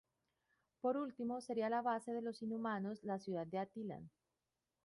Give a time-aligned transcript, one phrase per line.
[0.81, 4.09] Por último, sería la base de los inhumanos, la ciudad de Attilan.